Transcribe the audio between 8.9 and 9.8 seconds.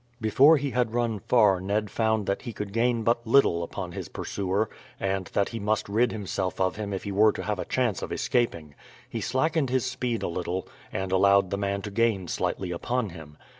He slackened